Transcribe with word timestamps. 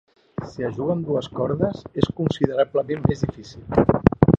Si 0.53 0.63
es 0.69 0.73
juga 0.79 0.93
amb 0.95 1.05
dues 1.09 1.29
cordes, 1.41 1.85
és 2.05 2.11
considerablement 2.23 3.09
més 3.13 3.27
difícil. 3.29 3.83